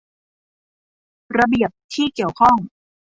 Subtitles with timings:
[1.37, 2.55] ระเบียบที่เกี่ยวข้อง